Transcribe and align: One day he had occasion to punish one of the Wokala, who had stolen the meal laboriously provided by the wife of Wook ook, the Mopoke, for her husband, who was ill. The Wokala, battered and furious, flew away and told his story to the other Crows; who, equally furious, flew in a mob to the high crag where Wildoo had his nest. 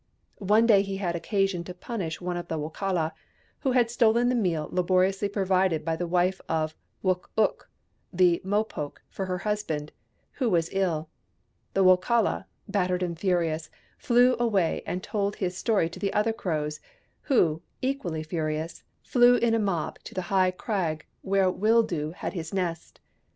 One 0.39 0.65
day 0.65 0.81
he 0.81 0.97
had 0.97 1.15
occasion 1.15 1.63
to 1.65 1.75
punish 1.75 2.19
one 2.19 2.35
of 2.35 2.47
the 2.47 2.57
Wokala, 2.57 3.11
who 3.59 3.73
had 3.73 3.91
stolen 3.91 4.29
the 4.29 4.33
meal 4.35 4.67
laboriously 4.71 5.29
provided 5.29 5.85
by 5.85 5.95
the 5.95 6.07
wife 6.07 6.41
of 6.49 6.73
Wook 7.03 7.25
ook, 7.37 7.69
the 8.11 8.41
Mopoke, 8.43 9.03
for 9.09 9.27
her 9.27 9.37
husband, 9.37 9.91
who 10.31 10.49
was 10.49 10.69
ill. 10.73 11.07
The 11.75 11.83
Wokala, 11.83 12.45
battered 12.67 13.03
and 13.03 13.15
furious, 13.19 13.69
flew 13.99 14.35
away 14.39 14.81
and 14.87 15.03
told 15.03 15.35
his 15.35 15.55
story 15.55 15.87
to 15.91 15.99
the 15.99 16.11
other 16.13 16.33
Crows; 16.33 16.79
who, 17.21 17.61
equally 17.83 18.23
furious, 18.23 18.81
flew 19.03 19.35
in 19.35 19.53
a 19.53 19.59
mob 19.59 19.99
to 20.05 20.15
the 20.15 20.21
high 20.33 20.49
crag 20.49 21.05
where 21.21 21.51
Wildoo 21.51 22.13
had 22.15 22.33
his 22.33 22.51
nest. 22.51 22.99